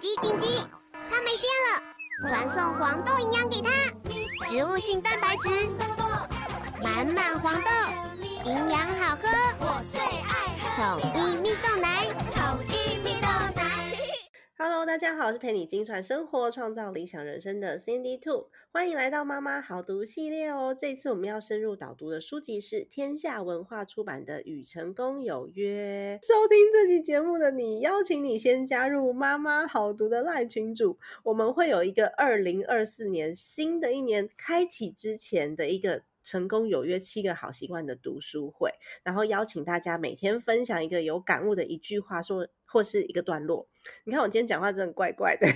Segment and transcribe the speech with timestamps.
[0.00, 0.46] 紧急紧急！
[0.92, 1.82] 它没电了，
[2.28, 3.68] 传送黄豆营养给它，
[4.46, 5.48] 植物性蛋白质，
[6.80, 7.70] 满满黄豆，
[8.44, 11.97] 营养好喝，我最爱喝统一蜜豆奶，统一蜜豆奶。
[14.60, 20.74] Hello，大家好，我是陪你精算生活、创造理想人生的 Cindy Two，欢迎来到妈妈好读系列哦。
[20.76, 26.18] 这次我们要深入导读的书籍是天下文化出版的《与成功有约》。
[26.26, 36.02] 收听这期节目的你，邀请你先加入妈妈好读的赖群组，我们会有一个二零二四年新的一年开启之前的一个。
[36.28, 38.70] 成功有约七个好习惯的读书会，
[39.02, 43.66] 然后邀请大家每天分享一个有感悟的一句话，说或是一个段落。
[44.04, 45.54] 你看我今天讲话真的怪怪的，好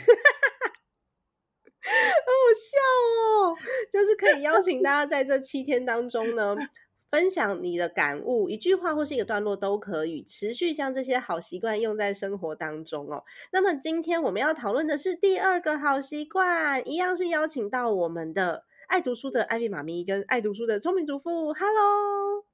[1.85, 2.79] 好笑
[3.21, 3.55] 哦！
[3.93, 6.57] 就是可以邀请大家在这七天当中呢，
[7.11, 13.25] 分享你的感悟，一句话或是一个段落都可以，持续将这些好习惯用在生活当中哦。
[13.51, 18.65] 那么今天我们要讨论的是第二个好习惯，一样是邀请到我们的。
[18.93, 22.45] 爱读书的艾薇妈咪跟爱读书的聪明主妇，Hello，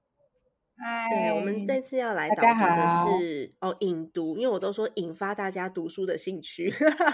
[0.77, 6.73] 嗨，对我们这次要来导读的是哦引读，因为我都说引发大家读书的兴趣，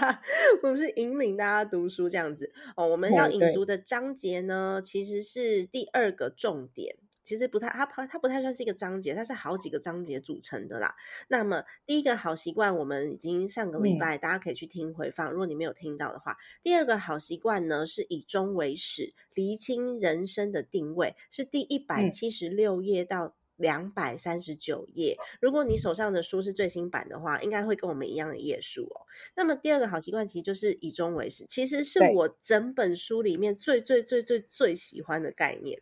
[0.61, 2.87] 我们是引领大家读书这样子哦。
[2.87, 6.95] 我们要引读的章节呢，其实是第二个重点。
[7.25, 10.95] 其实不太，它它它不太算是一个章节，它是好几个章节组成的啦。
[11.27, 15.31] 那么第一个好习惯，我们已经上个礼拜大家可以去听回放。
[15.31, 25.17] 如果你没有听到的话，第二个好习惯呢是以终为始，厘清人生的定位，是第一百七十六页到两百三十九页。
[25.41, 29.01] 如果你手上的书是最新版的话，应该会跟我们一样的页数哦。
[29.35, 35.81] 那么第二个好习惯其实就是以终为始，其实是我整本书里面最最最最最喜欢的概念。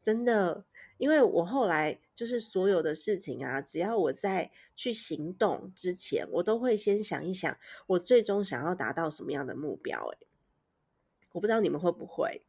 [0.00, 0.64] 真的，
[0.96, 9.98] 因为我后来就是所有的事情啊，只要我在去行动之前，我都会先想一想，我最终想要达到什么样的目标。
[10.12, 10.18] 哎，
[11.32, 12.42] 我不知道你们会不会。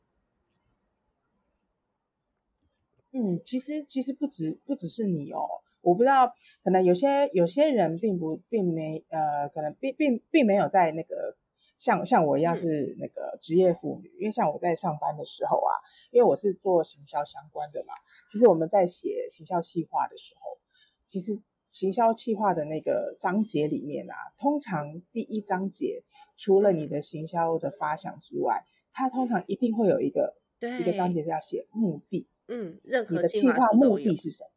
[3.11, 11.35] 嗯，其实其实不止不只是你哦，我不知道，可能有些有些人并不并没呃，可能并并并没有在那个。
[11.79, 15.71] 像像我一样是那个职业妇女，因为像我在上班的时候啊，
[16.11, 17.93] 因为我是做行销相关的嘛，
[18.29, 20.59] 其实我们在写行销计划的时候，
[21.07, 26.03] 其实行销计划的那个章节里面啊，通常第一章节
[26.35, 34.49] 除了你的行销的发想之外，它通常一定会有一个一个章节是要写目的，嗯，任何你的计划目的是什么？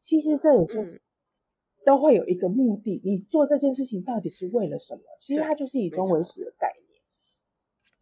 [0.00, 1.00] 其实这也是。
[1.84, 5.02] 都会有一个目的，你做这件事情到底是为了什么？
[5.18, 6.84] 其实它就是以终为始的概念。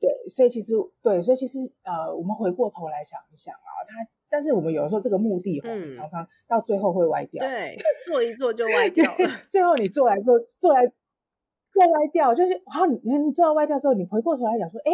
[0.00, 7.46] 对，所以其实对，所以其实呃，我们回过头来想一想啊，它，但是我们有的时候这个目的嗯，常常到最后会歪掉。
[7.46, 7.76] 对，
[8.06, 9.28] 做一做就歪掉了。
[9.50, 14.90] 最后你做来做做来做歪掉，就是好，你你做到歪掉之后，你回过头来讲说，哎，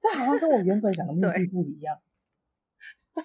[0.00, 1.98] 这好像跟我原本想的目的不一样。
[3.14, 3.22] 对，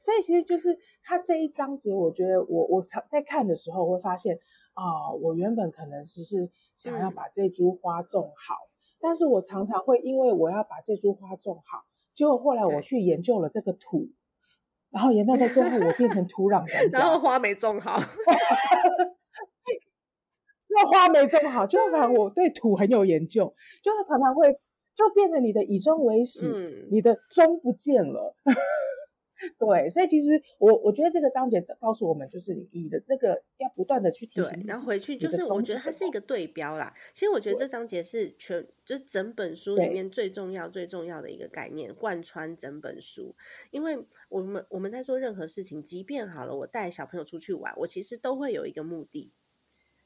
[0.00, 4.38] 所以其实就是他这一章节，我觉得我我常在看的时候会发现
[4.74, 8.54] 啊，我原本可能只是想要把这株花种好，
[9.00, 14.10] 但是我常常会因为我要把这株花种好，结果后来我去研究了这个土，
[14.90, 17.98] 然后研究到最后我变成土壤专家， 然后花没种好，
[20.68, 24.52] 那花没种好，就反正我对土很有研究，就是常常会
[24.94, 28.36] 就变成你的以终为始，你的终不见了。
[29.58, 36.94] 对，所以其实我我觉得这个章节告诉我们，就是你的那个要不断的去提醒，然后回去就是我觉得它是一个对标啦。
[37.12, 43.34] 其实我觉得这章节是全就是整本书里面最重要最重要的一个概念，贯穿整本书。
[43.70, 43.98] 因为
[44.28, 49.32] 我们我们在做任何事情，即便好了，我带小朋友出去玩，我其实都会有一个目的。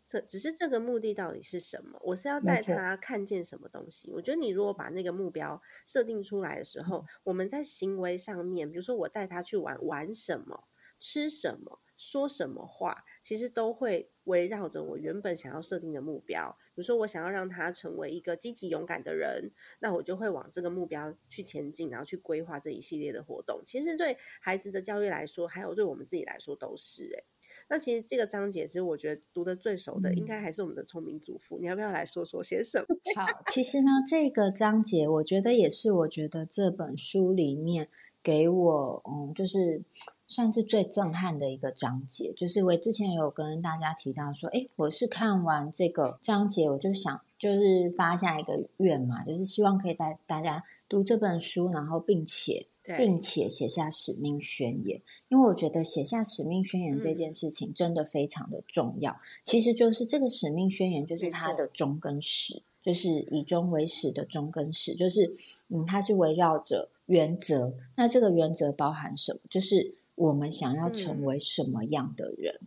[0.07, 1.99] 这只是这个目的到底是什么？
[2.03, 4.11] 我是要带他看见什么东西？
[4.13, 10.69] 我觉得你如果把那个目标设定出来的时候，我们在行为上面，比如说我带他去玩，玩什么，
[11.01, 16.57] 吃什么，说什么话，其实都会围绕着我原本想要设定的目标。
[16.75, 19.51] 比如说我想要让他成为一个积极勇敢的人，
[19.81, 23.61] 那我就会往这个目标去前进，然后去规划这一系列的活动。
[23.67, 27.25] 其实对孩子的教育来说，还有对我们自己来说，都是诶。
[27.69, 31.59] 那其实这个章节，其实我觉得读的最熟的，应该还是我们的聪明祖父。
[31.61, 32.97] 你要不要来说说些什么？
[33.17, 37.89] 好，其实呢，这个章节我觉得也是，我觉得这本书里面
[38.23, 39.83] 给我，嗯，就是
[40.29, 42.33] 算是最震撼的一个章节。
[42.37, 52.69] 就是我之前有跟大家提到说，哎，我是看完这个章节，我就想，就是发下一个愿嘛，就是希望可以带大家读这本书，然后并且。
[52.97, 59.17] 并且写下使命宣言，因为我觉得写下使命宣言这件事情真的非常的重要。
[59.45, 65.33] 其实就是这个使命宣言，就是它的终跟始，就是以终为始的终跟始，就是
[65.69, 67.75] 嗯，它是围绕着原则。
[67.97, 69.41] 那这个原则包含什么？
[69.51, 72.61] 就是我们想要成为什么样的人？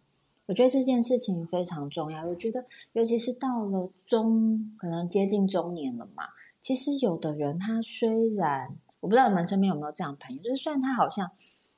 [0.48, 2.26] 我觉得这件事情非常重要。
[2.26, 6.24] 我觉得，尤其是到了中，可能接近中年了嘛。
[6.60, 11.32] 其实有的人，他虽然我不知道你们身边有没有这样的朋友，就是虽然他好像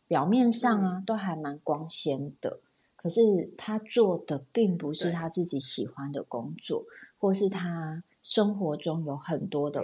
[0.07, 2.59] 表面上啊都还蛮光鲜的，
[2.95, 6.85] 可是他做的并不是他自己喜欢的工作，
[7.18, 8.03] 或是他。
[8.23, 9.83] 生活中有很多的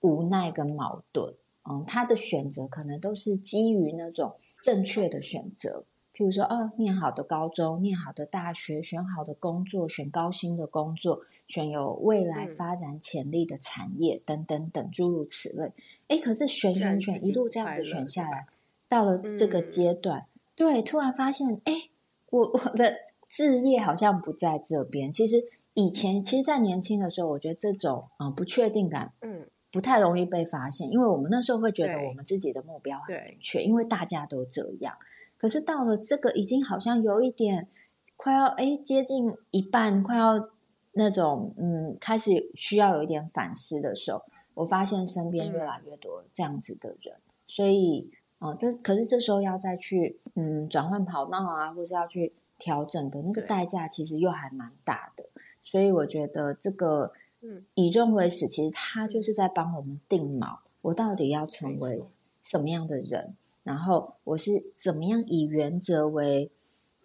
[0.00, 1.34] 无奈跟矛盾，
[1.64, 5.82] 嗯，他的选择可能都是基于那种正确的选择，
[6.14, 15.72] 譬如说，哦，念好的高中，念好的大学，选好的工作，选高薪的工作，选有未来发展潜力的产业，等等等，诸如此类。
[16.10, 18.46] 哎，可是选选选，一路这样子选下来，
[18.86, 21.88] 到了这个阶段，对，突然发现，哎，
[22.28, 22.92] 我我的
[23.30, 25.42] 置业好像不在这边，其实。
[25.74, 34.92] 以前其实，在年轻的时候，我觉得这种啊不确定感，嗯，不太容易被发现，因为我们那时候会觉得我们自己的目标很明确，因为大家都这样。
[35.38, 37.68] 可是到了这个已经好像有一点
[38.16, 40.50] 快要哎接近一半，快要
[40.94, 44.20] 那种嗯开始需要有一点反思的时候，
[44.60, 47.16] 我发现身边越来越多这样子的人，
[47.46, 55.24] 所以啊这可是这时候要再去嗯转换跑道啊，或是要去调整的那个代价，其实又还蛮大的。
[55.62, 57.10] 所以我觉得这个，
[57.40, 62.02] 嗯，以终为始，其实他就是在帮我们定锚，我到底要成为
[62.42, 66.50] 什么样的人，然后我是怎么样以原则为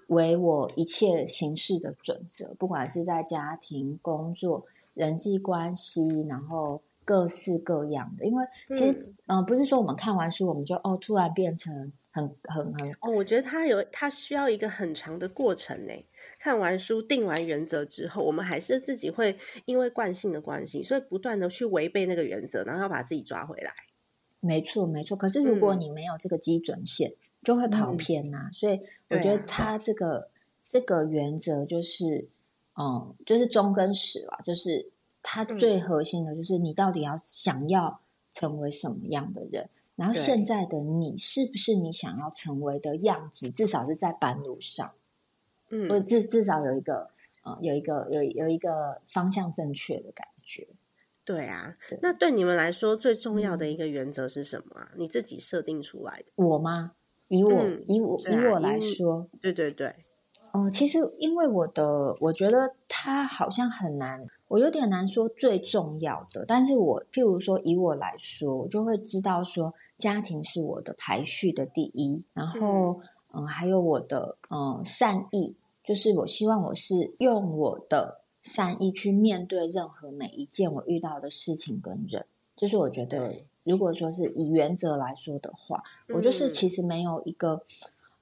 [0.08, 8.26] 为我一切行事的准则，不管是在家庭、工作、人际关系，然后各式各样的。
[8.26, 15.94] 因为其实，嗯，不是说我们看完书，我们就哦，突然变成很很很哦，我觉得他有他需要一个很长的过程呢。
[16.38, 19.36] 看完书、定完原则之后，我们还是自己会
[19.66, 23.72] 因为惯性的关系，所以不断的去违背那个原则，然后要把自己抓回来。
[24.42, 25.18] 没错，没错。
[25.18, 27.12] 可是如果你没有这个基准线，
[27.42, 28.48] 就会跑偏呐。
[28.54, 28.80] 所以
[29.10, 30.30] 我觉得他这个
[30.68, 32.30] 这个原则就是，
[32.80, 34.88] 嗯，就是中跟始吧，就是
[35.28, 38.00] 它最核心的就是你到底要想要
[38.32, 44.94] 成为什么样的人，然后现在的你是不是你想要成为的样子，至少是在半路上。
[45.70, 47.10] 嗯，或至至少有一个，
[47.44, 50.68] 呃，有一个有有一个方向正确的感觉。
[51.24, 54.92] 对啊，那对你们来说最重要的一个原则是什么啊？
[54.96, 56.26] 你自己设定出来的？
[56.36, 56.92] 我吗？
[57.30, 59.96] 以我以我以我来说，对对对。
[60.52, 66.46] 哦，其实因为我的，我觉得它好像很难，我有点难说最重要的。
[66.46, 73.00] 但是我譬如说以我来说，我就会知道说，家庭是我的排序的第一，然后。
[73.38, 82.26] 嗯，还有我的嗯善意，就是我希望我是用我的善意去面对任何每一件我遇到的事情跟人。
[82.56, 87.62] 就是我觉得，如果说是以原则来说的话，我就是其实没有一个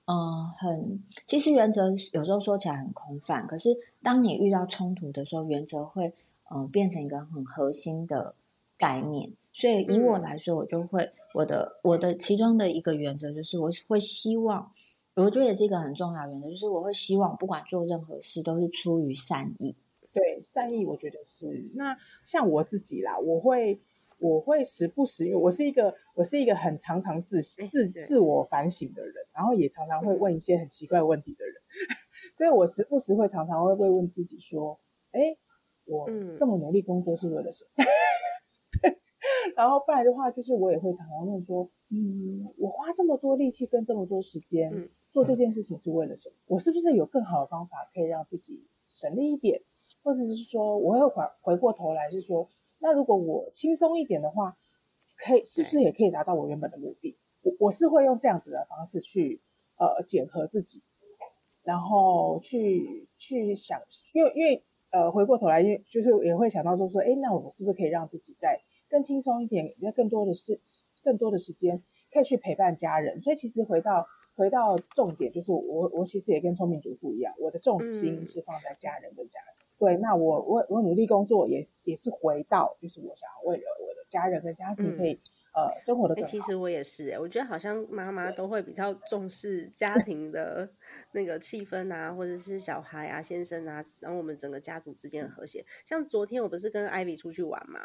[0.05, 3.69] 嗯很，其实原则有时候说起来很空泛，可是
[4.01, 6.13] 当你遇到冲突的时候，原则会
[6.51, 8.35] 嗯变成一个很核心的
[8.77, 9.31] 概念。
[9.53, 14.71] 所以以我来说，我就会我的我的其中的一个原则就是我会希望。
[15.15, 19.75] 我觉得也是一个很重要原则，就是我会希望不管做任何事都是出于善意。
[20.11, 21.69] 对，善意我觉得是。
[21.75, 21.95] 那
[22.25, 23.79] 像我自己啦，我会
[24.17, 31.55] 我会时不时，因为我是一个我是一个很常常自自自我反省的人，然后也常常会问一些很奇怪问题的人，
[32.35, 34.79] 所以我时不时会常常会会问自己说：，
[35.11, 35.37] 哎，
[35.85, 37.83] 我这么努力工作是为了什么？
[39.55, 44.89] 然后不然的话，就是我也会常常问说：，嗯，我花这么多力气跟这么多时间。
[45.13, 46.35] 做这件事情是为了什么？
[46.47, 49.61] 我是不是有更好的方法可以让自己省力一点，
[50.01, 54.57] 或者是说，我会回回过头来是说，那如果我轻松一点的话，
[55.23, 57.17] 可以是不是也可以达到我原本的目的？
[57.41, 59.41] 我我是会用这样子的方式去
[59.77, 60.81] 呃检核自己，
[61.63, 63.81] 然后去去想，
[64.13, 70.59] 因为因为呃回过头来，因为就是也会想到说说，哎，那我们是不是可以让自己再更轻松一点，要更多的时
[71.03, 73.21] 更多的时间可以去陪伴家人？
[73.21, 74.07] 所以其实回到。
[74.35, 79.53] 回到重点，就是我我其实也跟聪明主妇一样，我的重心是放在家人跟家人。
[79.77, 85.19] 对，那我我我努力工作，也也是回到，就是我想要为了我的家人跟家庭可以
[85.55, 86.21] 呃生活的。
[86.21, 90.69] 其实我也是，我觉得好像妈妈都会比较重视家庭的
[91.13, 95.65] 那个气氛啊，或者是小孩啊、先生啊，然后我们整个家族之间的和谐。
[95.85, 97.79] 像昨天我不是跟艾比出去玩嘛？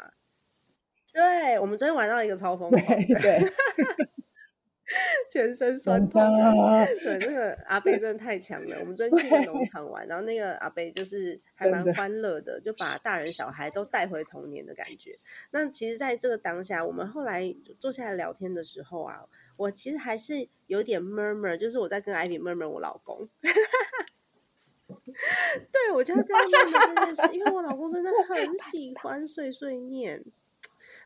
[1.11, 2.81] 对，我们昨天玩到一个超疯狂。
[2.85, 3.51] 对。
[5.29, 6.21] 全身酸痛。
[7.03, 8.77] 对，那个阿贝真的太强了。
[8.79, 15.11] 我们昨天去农场玩，然后那个阿贝就是还蛮欢乐的，就把大人小孩都带回童年的感觉。
[15.51, 19.25] 那其实，在这个当下，我们后来坐下来聊天的时候啊，
[19.57, 23.29] 我其实还是有点 murmur，就是我在跟艾比 murmur 我老公。
[25.71, 30.23] 对，我就要跟他讲这件事，因为我老公真的很喜欢碎碎念，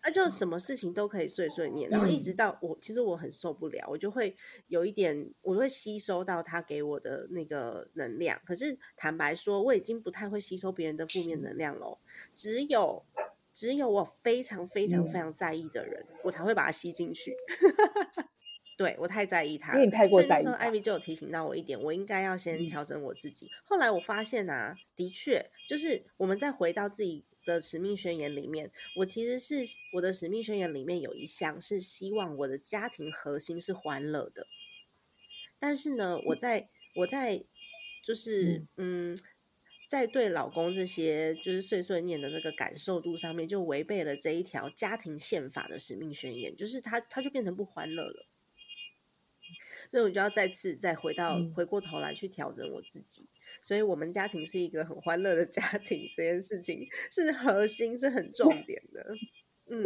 [0.06, 4.36] 那就什么事情都可以碎碎念，然后一直到我，其实我很受不了，我就会
[4.68, 8.40] 有一点，我会吸收到他给我的那个能量。
[8.46, 11.98] 可是坦白说，我已经不太会吸收别人的负面能量了，
[12.36, 13.06] 只有
[13.54, 17.36] 只有我非常非常非常在意的人，我才会把它吸进去。
[18.78, 23.50] 对我太在意他，所以那时候艾薇就有提醒到我一点，我应该要先调整我自己。
[23.64, 29.58] 后来我发现啊，的确，就是我们再回到自己的使命宣言里面，我其实是
[29.94, 34.48] 我的使命宣言里面有一项是希望我的家庭核心是欢乐的。
[35.60, 37.44] 但是呢，我在我在
[38.04, 39.18] 就是嗯，
[39.88, 48.26] 在对老公这些就是碎碎念的那个感受度上面，就违背了这一条家庭宪法的使命宣言，就是他他就变成不欢乐了。
[49.94, 53.28] 所以我就要再次再回到回过头来去调整我自己，
[53.62, 59.06] 所以我们家庭是一个很欢乐的 家庭，这件事情是核心，是很重点的。
[59.68, 59.84] 嗯，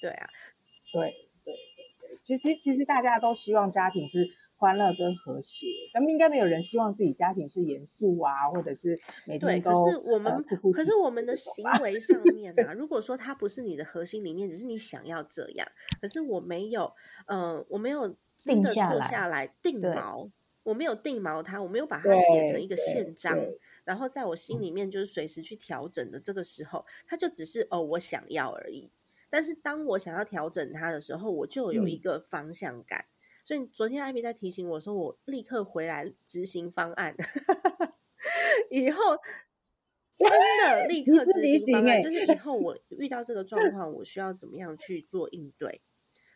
[0.00, 0.28] 对啊，
[0.92, 1.54] 对对
[2.00, 15.64] 对，其实其实大家都希望家庭是欢乐跟和谐，咱们应该没有人希望自己家庭是严肃啊，或者是每天都可是我们可是我们的行为上面啊，如果说它不是你的核心理念，只是你想要这样，
[16.00, 16.92] 可是我没有，
[17.26, 18.16] 嗯，我没有。
[18.44, 18.92] 定下
[19.26, 20.30] 来，定锚，
[20.62, 23.38] 我没有定锚它，我没有把它写成一个宪章，
[23.84, 26.20] 然后在我心里面就是随时去调整的。
[26.20, 28.90] 这个时候，它就只是哦，我想要而已。
[29.30, 33.06] 但是当我想要调整它的时候，我就有一个方向感。
[33.44, 37.16] 所以昨天艾比在提醒我说，我立刻回来执行方案。
[38.70, 39.16] 以后
[40.16, 40.30] 真
[40.64, 45.80] 的立刻执行方案，就是以后我遇到这个状况，我需要怎么样去做应对？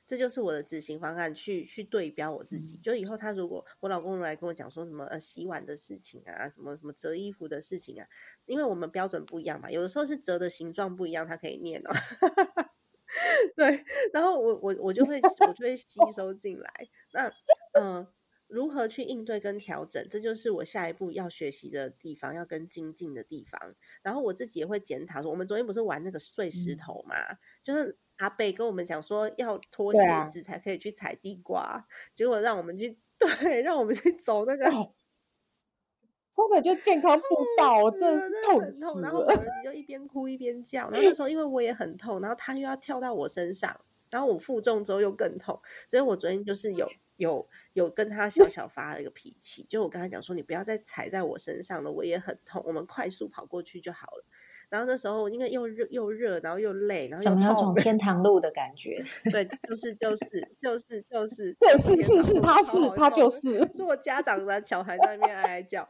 [0.07, 2.77] 这就是我的执行方案，去去对标我自己。
[2.77, 8.07] 就以后他如果我老公来跟我讲说什么呃洗碗的事情啊，什么什么折衣服的事情啊，
[8.45, 11.91] 因为我们标准不一样嘛，有的时候是折的形状不一样，他可以念哦。
[13.57, 16.71] 对，然后我我我就会我就会吸收进来。
[17.13, 17.33] 那
[17.81, 18.07] 嗯，
[18.49, 23.75] 如何去应对跟调整，这就是我下一步要学习的地方，要跟精进的地方。
[24.03, 27.17] 然后我自己也会检讨说，我们昨天不是玩那个碎石头嘛，
[27.63, 27.99] 就是。
[28.19, 37.25] 阿贝跟我们讲说要脱鞋子才可以去采地瓜，结果让我们去 对，让我们去走那个，根本就健康步
[37.59, 39.03] 道，真的很痛。
[39.03, 43.79] 然后我儿子就一边哭一边叫，然后那时 候因为我也很痛，然后他又要跳到我身上，
[44.11, 46.87] 然后我负重之后又更痛，所以我昨天就是有
[47.17, 54.25] 有有跟他小小发了一个脾气，就我跟他讲说你不要再踩在我身上了，我也很痛，我们快速跑过去就好了。
[54.69, 59.01] 然后那时候因为又热又热，然后又累，然后怎么有种天堂路的感觉？
[59.31, 65.89] 对，就是就是就是就是，对，是是是，他是他就是做家长的小孩在那边哀哀叫。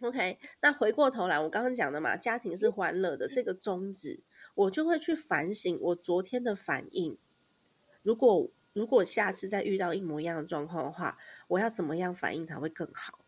[0.00, 4.20] OK，那回过头来，我刚刚讲的嘛，家庭是欢乐的这个宗旨，
[4.54, 7.18] 我就会去反省我昨天的反应。
[8.02, 13.18] 如果如果下次再遇到一模一样的状况的话，我要怎么样反应才会更好？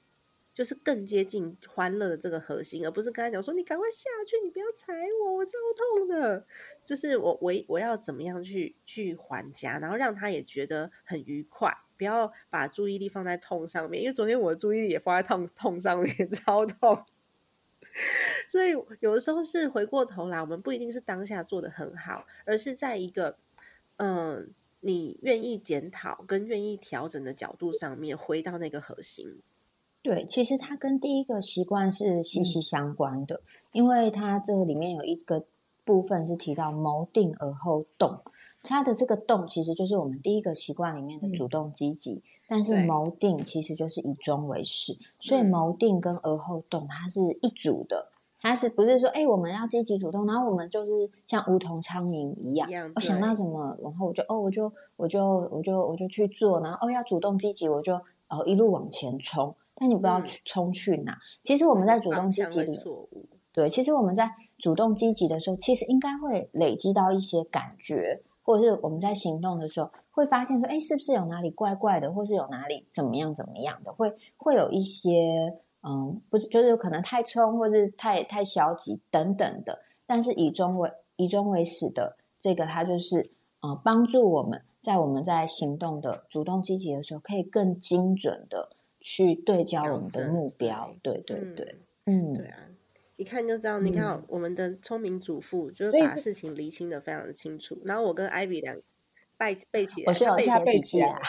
[0.53, 4.93] 就是更接近欢乐的这个核心，而不是跟他讲说：“你赶快下去，你不要踩
[5.25, 6.45] 我，我超痛的。”
[6.85, 14.02] 就是我我我要怎么样去去还家，然后让他也觉得很愉快，不要把注意力放在痛上面。
[14.02, 16.99] 因为昨天我的注意力也放在痛痛上面， 超痛。
[18.49, 23.37] 所以有的时候是回过头来，我们不一定是当下做的很好，而是在一个
[23.99, 24.49] 嗯，
[24.80, 29.42] 你愿意检讨跟愿意调整的角度上面，回到那个核心。
[30.02, 33.42] 对，其实它跟第一个习惯是息息相关的，
[33.73, 35.45] 因为它这里面有一个
[35.85, 38.19] 部分是提到谋定而后动，
[38.63, 48.11] 它的这个动其实就是我们第一个习惯里面的主动积极，但是谋定其实就是以终为始，所以谋定跟而后动它是一组的，
[48.41, 57.95] 它是不是说哎我们要积极主动，然后我们就是像梧桐苍蝇一样，我想到什么，然后我就哦我就我就我就我就去做，然后哦要主动积极，我就
[58.29, 59.55] 哦一路往前冲。
[59.83, 61.17] 但你不要去冲去哪？
[61.43, 62.79] 其实我们在主动积极里，
[63.51, 75.11] 对，其实我们在主动积极的时候，其实应该会累积到一些感觉，或者是我们在行动的时候会发现说，哎，是不是有哪里怪怪的，或是有哪里怎么样怎么样的，会会有一些
[75.83, 79.79] 嗯，不是，就是有可能太冲，或是太太消极等等的。
[80.07, 88.69] 但是以终为以终为始的这个，它就是呃帮助我们在我们在行动的主动积极的时候，可以更精准的
[89.00, 90.90] 去对焦我们的目标。
[91.02, 92.59] 对对对，嗯，对啊，
[93.21, 93.79] 一看就知道。
[93.81, 97.79] 你看我们的聪明主妇，就是把事情厘清的非常的清楚。
[97.85, 98.75] 然后我跟艾比两
[99.37, 101.21] 背背起来，我是有下背起来。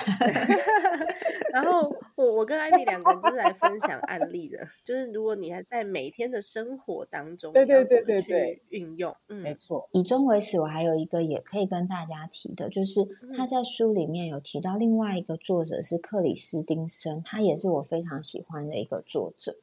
[1.51, 9.89] 然后我我跟艾米两个人就是来分享案例的，就是如果你还在每天的生活当中，对对对对对，运用，嗯，没错。
[9.91, 13.05] 以终为始，我还有一个也可以跟大家提的，就是
[13.36, 19.53] 他在书里面有提到另外一个作者是克里斯汀森，他也是我非常喜欢的一个作者。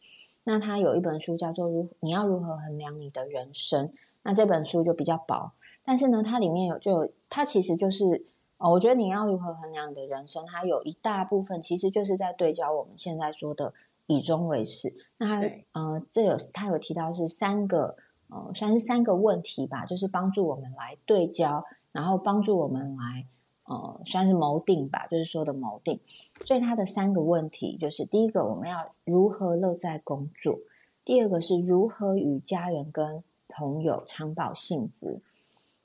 [0.49, 3.87] 那他有一本书叫做《如你要如何衡量你的人生》，
[4.23, 5.53] 那这本书就比较薄，
[5.85, 8.25] 但是呢，它里面有就有，它其实就是。
[8.61, 13.73] 哦，我觉得你要如何衡量你的人生，它有一大部分其实就是在对焦我们现在说的
[14.07, 14.93] 以终为始。
[15.17, 17.95] 那它，呃，这有他有提到是三个，
[18.29, 23.25] 呃，算是三个问题吧，就是帮助我们来对焦，然后帮助我们来，
[23.69, 26.01] 呃，算是谋定吧，就是说的谋定。
[26.45, 30.59] 所以它的三个问题就是：第一个，我们要如何乐在工作；
[31.05, 35.21] 第二个是如何与家人跟朋友长保幸福；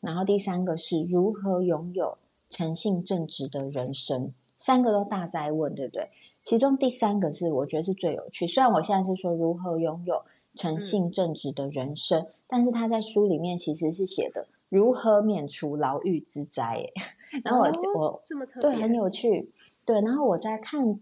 [0.02, 2.18] 然后第三个是如何拥有。
[2.50, 6.08] 诚信正直的人生，三个都大灾问，对不对？
[6.44, 8.46] 其中第三个是我觉得是最有趣。
[8.46, 10.22] 虽然我现在是说如何拥有
[10.54, 16.84] 诚信正直的人生，但是他在书里面其实是写的如何免除牢狱之灾。
[17.46, 17.68] 然后我
[18.00, 18.24] 我
[18.60, 19.52] 对很有趣，
[19.86, 20.02] 对。
[20.02, 21.00] 然后我在看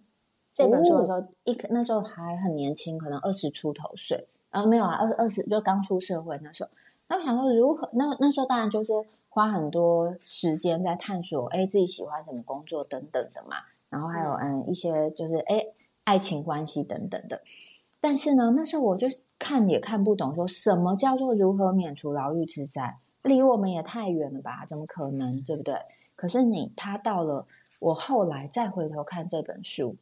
[0.52, 6.70] 这本书的时候，一那时候还很年轻，可能二十出头岁，呃，没有啊，二二十就刚出社会那时候。
[7.08, 8.94] 那我想说，如何那那时候当然就是。
[9.34, 13.56] 花很多时间在探索，哎，自己喜欢什么工作等等的嘛，
[13.90, 15.68] 然后还有嗯一些就是哎
[16.04, 17.42] 爱情关系等等的。
[18.02, 19.08] 但是呢，那时候我就
[19.40, 24.66] 看也看不懂，说什么叫做如何免除牢狱之灾，离我们也太远了吧？
[24.66, 25.76] 怎么可能，对不对？
[26.16, 27.46] 可是你他到了，
[27.80, 29.96] 我后来再回头看这本书，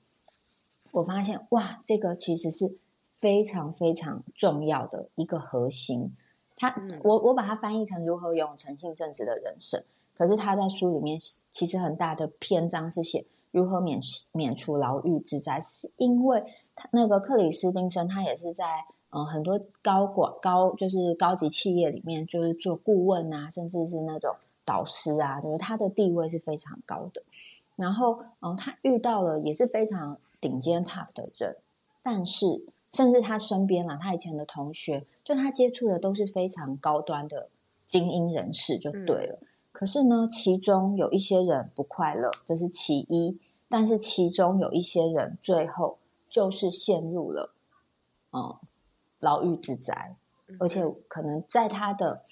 [0.91, 2.75] 我发现哇，这个其实是
[3.17, 6.15] 非常非常重要的一个核心。
[6.55, 9.81] 他我我把它翻译成如何拥有诚信正直的人生，
[10.13, 11.17] 可是他在书里面
[11.51, 13.99] 其实很大的篇章是写如何免
[14.33, 16.43] 免除牢狱之灾，是因为
[16.75, 18.65] 他那个克里斯汀森他也是在
[19.11, 27.21] 嗯很多高管高就是高级企业里面就是做顾问啊，甚至是那种导师啊，就是他的地位是非常高的。
[27.75, 31.55] 然后嗯，他遇到了也是非常顶尖 top 的人，
[32.01, 32.65] 但是。
[32.91, 37.47] 甚至他身边啊，他以前的同学，就他接触的都是非常高端的
[37.85, 39.37] 精英人士，就对了。
[39.71, 43.37] 可是呢，其中有一些人不快乐，这是其一。
[43.67, 47.51] 但是其中有一些人最后就是陷入了
[48.31, 48.55] 嗯
[49.19, 50.15] 牢狱之灾，
[50.59, 52.23] 而且可能在他的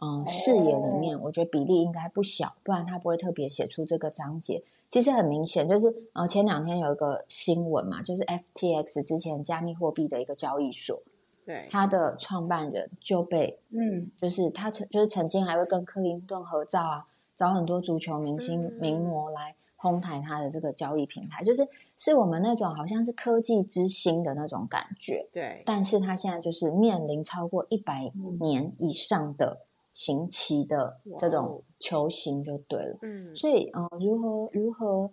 [0.00, 4.62] 嗯视野里面，我觉得比例应该不小，不然他不会特别写出这个章节。
[4.88, 11.02] 其实很明显，就是呃，前两天有一个新闻嘛，就是 FTX 之前加密货币的一个交易所，
[11.44, 29.62] 对，他的创办人就被，嗯，就是他曾就是曾经还会跟克林顿合照啊，找很多足球明星名模来哄抬它的这个交易平台，就是是我们那种好像是科技之星的那种感觉，对，但是它现在就是面临超过一百年以上的。
[29.96, 35.10] 刑期的这种球形就对了，嗯，所以呃，如何如何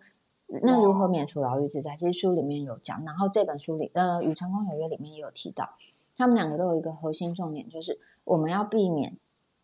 [0.62, 1.96] 那如何免除牢狱之灾？
[1.96, 5.70] 其实书里面有讲，然后这本书里呃《与成功有约》里面也有提到，
[6.18, 9.16] 他们两个都有一个核心重点，就是我们要避免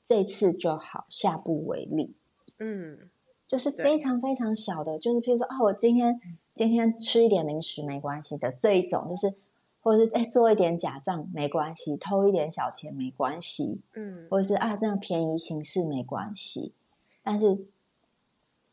[0.01, 2.15] 这次就好，下不为例。
[2.61, 2.97] 嗯，
[3.49, 6.21] 就是非常非常小的，就是譬如说啊，我今天
[6.53, 9.35] 今天吃一点零食没关系的这一种，就是。
[9.81, 16.73] 或者是哎，做一点假账没关系，偷一点小钱没关系，嗯，或者是啊，这样便宜行事没关系，
[17.23, 17.55] 但是，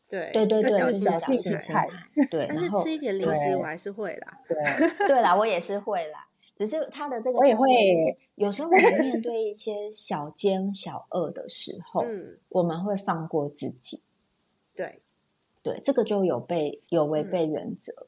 [0.08, 1.88] 对对对对，就是侥幸心态，
[2.28, 2.46] 对。
[2.50, 7.68] 然后吃一点零食我还是会啦， 对对啦，我也是会啦，只是他的这个我也会，
[8.34, 14.02] 有时候我们面对一些小奸小恶的时候， 嗯，我们会放过自己，
[14.76, 15.00] 对
[15.62, 18.06] 对，这个就有被有违背原则，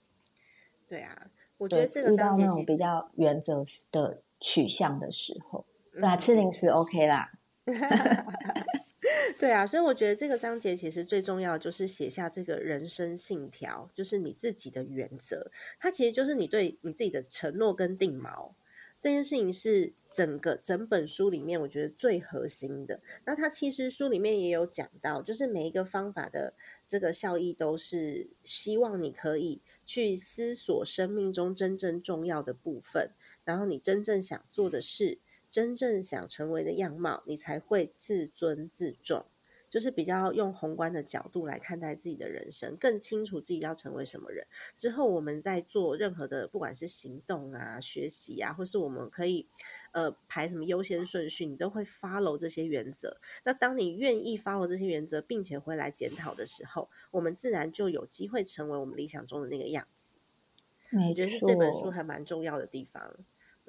[0.86, 1.30] 对啊。
[1.56, 7.32] 我觉得这个遇到那种比较原则的取向的时候，对啊，吃零食 OK 啦。
[9.40, 15.50] 对啊，所以我觉得这个章节其实最重要的就是写下这个人生信条，就是你自己的原则。
[15.80, 18.52] 它其实就是你对你自己的承诺跟定锚。
[18.98, 23.00] 这件事情是整个整本书里面我觉得最核心的。
[23.24, 26.54] 那它其实书里面也有讲到，就是每一个方法的
[26.88, 29.60] 这个效益都是希望你可以。
[29.86, 33.10] 去思索生命中真正重要的部分，
[33.42, 39.24] 然后你真正想做的事，真正想成为的样貌，你才会自尊自重。
[39.70, 44.46] 就是比较用宏观的角度来看待自己的人生，更清楚自己要成为什么人。
[44.76, 49.46] 之后我们在做任何的，不管是行动啊、学习啊，或是我们可以
[49.92, 53.18] 呃排什么优先顺序，你都会 follow 这些原则。
[53.44, 60.14] 那当你愿意 follow 这些原则，并且回来检讨的时候，我们自然就有机会成为我们理想中的那个样子。
[61.10, 63.16] 我觉得是这本书还蛮重要的地方。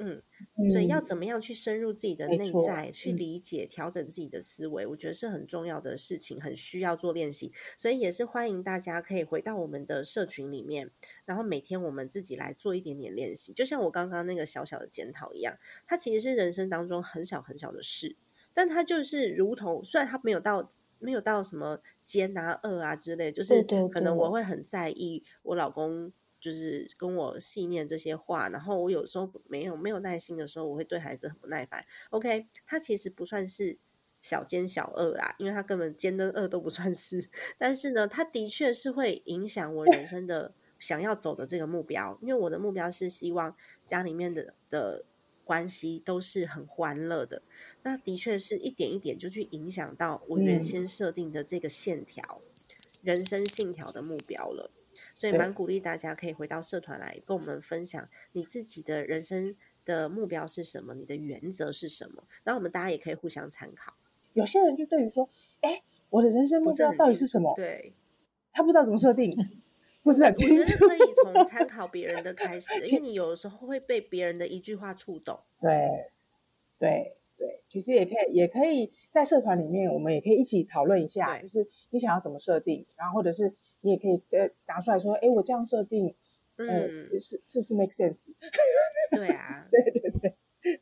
[0.01, 0.23] 嗯，
[0.71, 7.51] 所以要怎么样去深入自己的内在，去理解、调整自己的思维，我觉得是很重要的事情，很需要做练习。
[7.77, 10.89] 所以也是欢迎大家可以回到我们的社群里面，
[11.25, 13.51] 然后每天我们自己来做一点点练习。
[13.51, 18.15] 就像我刚刚那个小小的检讨一样，它其实是人生当中很小很小的事，
[18.53, 26.13] 但它就是如同，虽然它没有到没有到什么奸啊、恶啊之类，就是可能我会很在意我老公。
[26.39, 31.85] 就是跟我细念这些话，然后我有时候没有没有耐心的时候，我会对孩子很不耐烦。
[32.09, 33.77] OK，他其实不算是
[34.21, 37.29] 小奸小恶啦，因为他根本奸跟恶都不算是。
[37.57, 45.03] 但是呢，他的确是会影响我人生的想要走的这个目标，因为我的目标是希望家里面的的
[45.43, 47.41] 关系都是很欢乐的。
[47.83, 52.41] 那的确是一点一点就去影响到我原先设定的这个线条、
[53.03, 54.71] 人生信条的目标了。
[55.19, 59.53] 所以蛮鼓励大家可以回到社团来跟我们分享你自己的人生
[59.83, 63.93] 的目标是什么，你的原则是什么，然后我们大家也可以互相参考。
[64.31, 65.29] 有些人就对于说，
[65.59, 67.53] 哎，我的人生目标到底是什么？
[67.57, 67.93] 对，
[68.53, 69.29] 他不知道怎么设定，
[70.03, 70.55] 不是很清楚。
[70.55, 75.37] 我觉得可以从参 考别人的开始，因为你有的时候会被别人的一句话触动。
[75.59, 76.11] 对，
[76.79, 83.53] 对，对，其实也可以，也可以在社团里面，我们也可以一起讨论一下，就是你想要怎么设定，然后或者是。
[83.81, 86.15] 你也可以呃拿出来说，哎，我这样设定，
[86.57, 88.17] 嗯，是是不是 make sense？
[89.11, 90.11] 对啊， 对对
[90.61, 90.81] 对，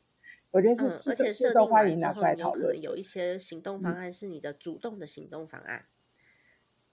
[0.50, 5.86] 我觉得是，而且设定完之后，有可能有一些行动方案是你的主动的行动方案，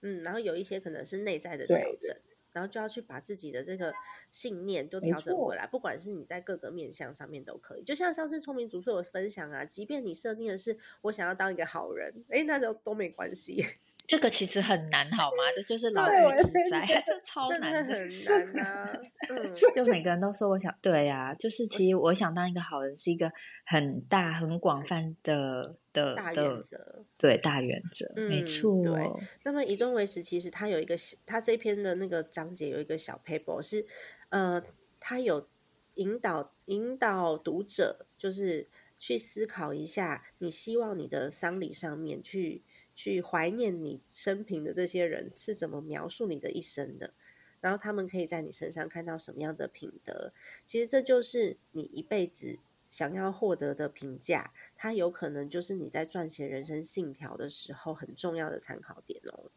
[0.02, 2.16] 嗯，然后有一些可能是内在的调整，
[2.52, 3.92] 然后就要去把自己的这个
[4.30, 7.82] 信念都调整回来，不管是你在各个面向上面都可以。
[7.82, 13.64] 就像上次聪明主持有分享啊，即便你设定的是我想要当一个好人，哎，那就都没关系。
[14.06, 15.42] 这个其实很难，好吗？
[15.54, 19.00] 这就是老女自在， 这超难的，很难啊。
[19.28, 23.32] 嗯，就每个人都说我想，对呀，就是其实我想当一个好人，是一个
[23.64, 28.84] 很大、很广泛的的大原则，对大原则，没错。
[28.84, 29.10] 对，
[29.42, 30.94] 那么以终为始，其实他有一个，
[31.26, 33.84] 他这篇的那个章节有一个小 paper 是，
[34.28, 34.62] 呃，
[35.00, 35.48] 他有
[35.94, 42.62] 引导引导读者，就是去思考一下，你希望你的丧礼上面去。
[42.96, 47.12] 去怀念你生平的这些人是怎么描述你的一生的，
[47.60, 50.32] 然后他们可以在你身上看到什么样的品德？
[50.64, 59.50] 其实这就是你一辈子想要获得的评价，它有可能就是你在撰写人生信条的时候很重要的参考点哦。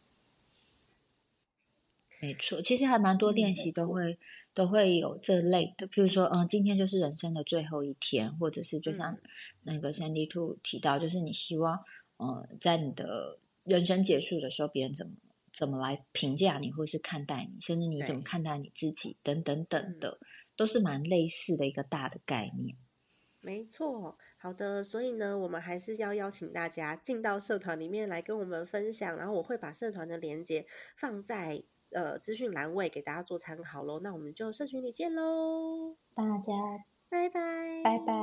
[2.22, 4.20] 没错，其实还蛮多练习都会
[4.54, 9.18] 都会有这类的，譬如说，嗯，今天就是人生的最后一天，或者是就像
[9.64, 11.80] 那个三 D Two 提到，就是你希望。
[12.20, 15.14] 呃，在你的人生结束的时候，别人怎么
[15.54, 20.20] 怎么来评价你，或是看待你，甚至你怎么看待你自己，等等等的，
[20.56, 22.76] 都是蛮类似的一个大的概念。
[23.42, 30.66] 没错，好的，所以呢，我们还是要邀请大家进到社团里面来跟我们分享，然后我会把社团的连接
[30.98, 34.02] 放在呃资讯栏位给大家做参考喽。
[34.02, 36.54] 那我们就社群里见喽，大家
[37.08, 37.40] 拜拜，
[37.82, 38.14] 拜拜，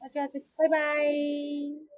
[0.00, 1.97] 大家拜拜。